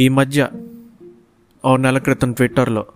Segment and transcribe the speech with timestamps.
[0.00, 0.48] ఈ మధ్య
[1.64, 2.86] ఓ నెల క్రితం ట్విట్టర్లో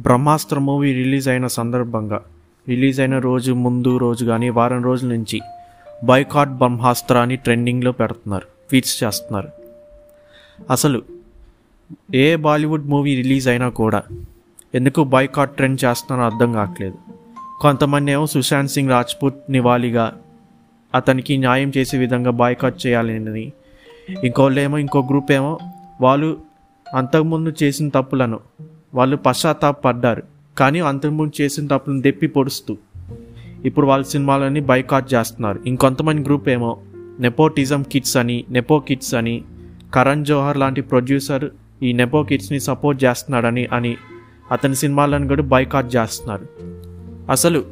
[0.00, 2.20] బ్రహ్మాస్త్ర మూవీ రిలీజ్ అయిన సందర్భంగా
[2.68, 5.40] రిలీజ్ అయిన రోజు ముందు రోజు కానీ వారం రోజుల నుంచి
[6.04, 9.48] బైకాట్ బ్రహ్మాస్త్ర అని ట్రెండింగ్లో పెడుతున్నారు ట్వీట్స్ చేస్తున్నారు.
[10.70, 11.02] అసలు
[12.14, 14.02] ఏ బాలీవుడ్ మూవీ రిలీజ్ అయినా కూడా
[14.74, 16.98] ఎందుకు బైకాట్ ట్రెండ్ చేస్తున్నారో అర్థం కావట్లేదు.
[17.60, 20.12] కొంతమంది ఏమో సుశాంత్ సింగ్ రాజ్పూత్ నివాళిగా
[20.94, 23.52] అతనికి న్యాయం చేసే విధంగా బాయ్కాట్ చేయాలని
[24.24, 25.58] ఇంకోళ్ళు ఏమో ఇంకో గ్రూప్ ఏమో
[26.00, 26.38] వాళ్ళు
[26.94, 28.40] అంతకుముందు చేసిన తప్పులను
[28.94, 30.22] వాళ్ళు పశ్చాత్తాపడ్డారు.
[30.58, 32.76] కానీ అంతకుముందు చేసిన తప్పులను దెప్పి పొడుస్తూ.
[33.64, 35.60] ఇప్పుడు వాళ్ళ సినిమాలని బైకాట్ చేస్తున్నారు.
[35.66, 36.80] ఇంకొంతమంది గ్రూప్ ఏమో
[37.20, 39.44] నెపోటిజం కిడ్స్ అని నెపో కిడ్స్ అని
[39.94, 41.44] కరణ్ జోహర్ లాంటి ప్రొడ్యూసర్
[41.82, 43.96] ఈ నెపో కిడ్స్ని సపోర్ట్ చేస్తున్నాడని అని
[44.52, 46.48] అతని సినిమాలను కూడా బైకాట్ చేస్తున్నారు.
[47.30, 47.64] అసలు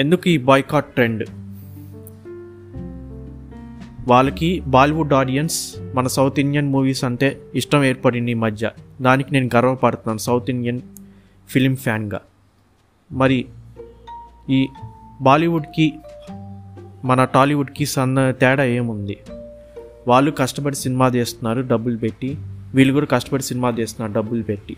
[0.00, 1.28] ఎందుకు ఈ బాయ్కాట్ ట్రెండ్?
[4.08, 8.70] వాళ్ళకి బాలీవుడ్ ఆడియన్స్ మన సౌత్ ఇండియన్ మూవీస్ అంటే ఇష్టం ఏర్పడింది ఈ మధ్య.
[9.00, 10.80] దానికి నేను గర్వపడుతున్నాను సౌత్ ఇండియన్
[11.48, 12.20] ఫిలిం ఫ్యాన్గా.
[13.12, 13.46] మరి
[14.50, 14.68] ఈ
[15.20, 15.94] బాలీవుడ్కి
[17.04, 19.18] మన టాలీవుడ్కి సన్న తేడా ఏముంది?
[20.08, 22.36] వాళ్ళు కష్టపడి సినిమా చేస్తున్నారు డబ్బులు పెట్టి.
[22.74, 24.76] వీళ్ళు కూడా కష్టపడి సినిమా చేస్తున్నారు డబ్బులు పెట్టి.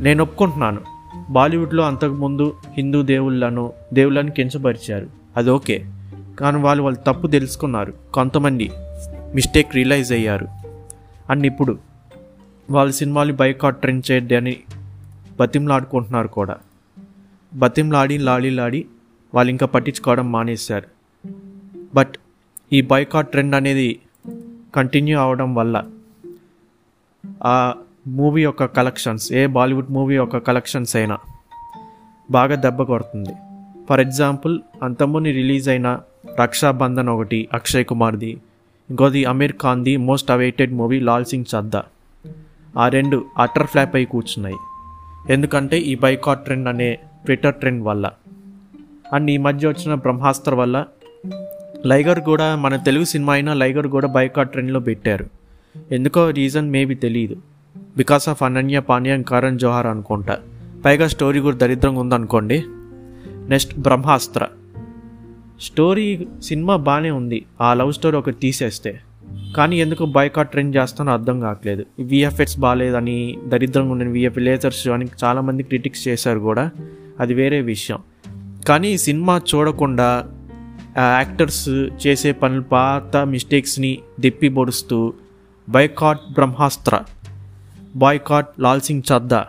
[0.00, 0.80] నేను ఒప్పుకుంటున్నాను.
[1.30, 5.06] బాలీవుడ్లో అంతకుముందు హిందూ దేవుళ్ళను దేవుళ్ళని కించపరిచారు.
[5.36, 5.84] అది ఓకే.
[6.38, 7.94] కానీ వాళ్ళు వాళ్ళు తప్పు తెలుసుకున్నారు.
[8.14, 8.70] కొంతమంది
[9.34, 10.46] మిస్టేక్ రియలైజ్ అయ్యారు.
[11.30, 11.78] అండ్ ఇప్పుడు
[12.70, 14.56] వాళ్ళ సినిమాలు బైకాట్ ట్రెండ్ చేయద్దని
[15.40, 16.56] బతిమలాడుకుంటున్నారు కూడా.
[17.54, 18.86] బతిమలాడి లాడి
[19.34, 20.86] వాళ్ళు ఇంకా పట్టించుకోవడం మానేశారు.
[21.94, 22.14] బట్
[22.72, 24.00] ఈ బైకాట్ ట్రెండ్ అనేది
[24.74, 25.84] కంటిన్యూ అవడం వల్ల
[27.44, 27.74] ఆ
[28.06, 31.18] మూవీ యొక్క కలెక్షన్స్ ఏ బాలీవుడ్ మూవీ యొక్క కలెక్షన్స్ అయినా
[32.30, 33.32] బాగా దెబ్బ కొడుతుంది.
[33.88, 36.00] ఫర్ ఎగ్జాంపుల్ అంతముని రిలీజ్ అయిన
[36.40, 38.38] రక్షాబంధన్ ఒకటి అక్షయ్ కుమార్ది.
[38.90, 41.82] ఇంకోది అమీర్ ఖాన్ది most awaited movie Laal Singh Chaddha
[42.78, 44.56] ఆ రెండు అటర్ ఫ్లాప్ అయి కూర్చున్నాయి.
[45.32, 48.10] ఎందుకంటే ఈ బైకాట్ ట్రెండ్ అనే ట్విట్టర్ ట్రెండ్ వల్ల.
[49.12, 50.84] అండ్ ఈ మధ్య వచ్చిన బ్రహ్మాస్త్ర వల్ల
[51.86, 55.26] లైగర్ కూడా మన తెలుగు సినిమా అయినా లైగర్ కూడా బైకాట్ ట్రెండ్లో పెట్టారు.
[55.92, 57.36] ఎందుకో రీజన్ మేబీ తెలియదు
[57.96, 60.38] బికాస్ ఆఫ్ అనన్య పాండ్య కరణ్ జోహార్ అనుకుంటా.
[60.84, 62.64] పైగా స్టోరీ కూడా దరిద్రంగా ఉందనుకోండి.
[63.26, 64.46] నెక్స్ట్ బ్రహ్మాస్త్ర.
[65.60, 67.44] స్టోరీ సినిమా బాగానే ఉంది.
[67.60, 69.00] ఆ లవ్ స్టోరీ ఒకటి తీసేస్తే.
[69.56, 71.84] కానీ ఎందుకు బైకాట్ ట్రెండ్ చేస్తానో అర్థం కావట్లేదు.
[71.98, 76.70] విఎఫ్ఎక్స్ బాగాలేదని దరిద్రంగా ఉందని విఎఫ్ లేజర్స్ అని చాలామంది క్రిటిక్స్ చేశారు కూడా.
[77.20, 77.98] అది వేరే విషయం.
[78.68, 80.26] కానీ సినిమా చూడకుండా
[80.98, 81.68] యాక్టర్స్
[82.06, 85.12] చేసే పనులు పాత మిస్టేక్స్ని దెప్పి పొడుస్తూ
[85.68, 87.00] boycott Brahmastra
[87.96, 89.46] boycott Lal Singh Chaddha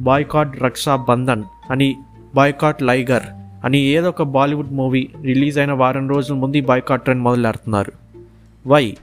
[0.00, 1.96] boycott Raksha Bandhan అని
[2.34, 3.22] బాయ్కాట్ లైగర్
[3.64, 7.92] అని ఏదో ఒక బాలీవుడ్ మూవీ రిలీజ్ అయిన వారం రోజుల ముందు ఈ బాయ్కాట్ ట్రెండ్ మొదలెడుతున్నారు.
[8.66, 8.96] వై?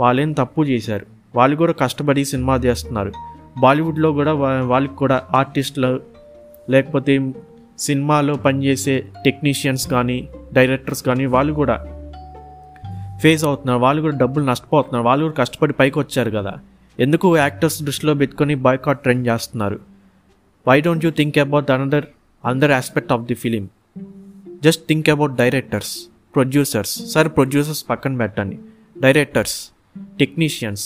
[0.00, 1.06] వాళ్ళేం తప్పు చేశారు?
[1.34, 3.12] వాళ్ళు కూడా కష్టపడి సినిమా చేస్తున్నారు
[3.58, 6.00] బాలీవుడ్లో కూడా వాళ్ళకి కూడా ఆర్టిస్టులు
[6.70, 7.32] లేకపోతే
[7.78, 11.86] సినిమాలో పనిచేసే టెక్నీషియన్స్ కానీ డైరెక్టర్స్ కానీ వాళ్ళు కూడా
[13.22, 13.78] ఫేస్ అవుతున్నారు.
[13.78, 15.06] వాళ్ళు కూడా డబ్బులు నష్టపోతున్నారు.
[15.06, 16.54] వాళ్ళు కూడా కష్టపడి పైకి వచ్చారు కదా.
[17.00, 19.78] ఎందుకు యాక్టర్స్ దృష్టిలో పెట్టుకొని బాయ్కాట్ ట్రెండ్ చేస్తున్నారు?
[20.68, 22.04] Why don't you think about another
[22.48, 23.68] other aspect of the film
[24.64, 25.92] just think about directors
[26.34, 28.58] producers sir producers పక్కన పెట్టండి.
[29.00, 29.70] Directors
[30.18, 30.84] technicians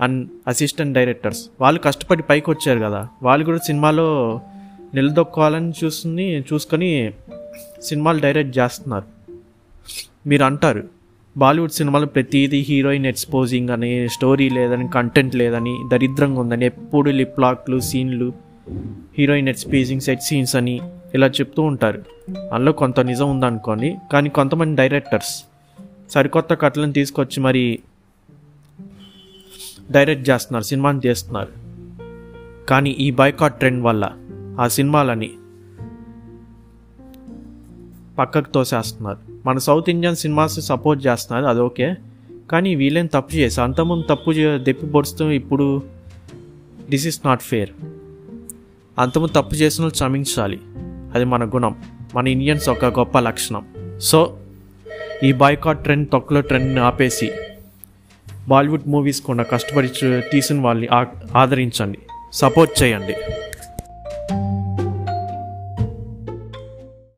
[0.00, 3.08] and assistant directors వాళ్ళు కష్టపడి పైకి వచ్చారు కదా.
[3.22, 4.40] వాళ్ళు కూడా సినిమాలో
[4.94, 7.12] నిలదొక్కాలని చూసుకుని చూసుకొని
[7.82, 9.04] సినిమాలు డైరెక్ట్ చేస్తున్నారు.
[10.28, 10.84] మీరు అంటారు
[11.36, 17.80] బాలీవుడ్ సినిమాలో ప్రతిదీ హీరోయిన్ ఎక్స్పోజింగ్ అని స్టోరీ లేదని కంటెంట్ లేదని దరిద్రంగా ఉందని ఎప్పుడు లిప్ లాక్లు
[17.80, 18.49] సీన్లు
[19.18, 20.80] హీరోయిన్ ఎక్స్పోజింగ్ సెట్ సీన్స్ అని
[21.14, 22.02] ఇలా చెప్తూ ఉంటారు.
[22.52, 25.44] అందులో కొంత నిజం ఉందనుకోండి కానీ కొంతమంది డైరెక్టర్స్
[26.10, 27.78] సరికొత్త కథలను తీసుకొచ్చి మరి
[29.90, 31.48] డైరెక్ట్ చేస్తున్నారు సినిమాని తీస్తున్నారు.
[32.66, 34.12] కానీ ఈ బైకాట్ ట్రెండ్ వల్ల
[34.60, 35.30] ఆ సినిమాలని
[38.18, 39.18] పక్కకు తోసేస్తున్నారు.
[39.46, 41.94] మన సౌత్ ఇండియన్ సినిమాస్ సపోర్ట్ చేస్తున్నారు అది ఓకే.
[42.50, 45.82] కానీ వీళ్ళేం తప్పు చేసి అంతకుముందు తప్పు చే- దెప్పి పొడుస్తూ ఇప్పుడు
[46.90, 47.70] దిస్ ఇస్ నాట్ ఫేర్
[49.00, 50.60] అంతము తప్పు చేసిన క్షమించాలి
[51.14, 51.76] అది మన గుణం.
[52.14, 53.66] మన ఇండియన్స్ ఒక గొప్ప లక్షణం.
[54.00, 54.36] సో
[55.22, 57.32] ఈ బాయ్కాట్ ట్రెండ్ తొక్కలో ట్రెండ్ని ఆపేసి
[58.48, 59.88] బాలీవుడ్ మూవీస్ కూడా కష్టపడి
[60.32, 61.04] తీసిన వాళ్ళని ఆ-
[61.36, 61.98] ఆదరించండి.
[62.32, 63.14] సపోర్ట్ చేయండి.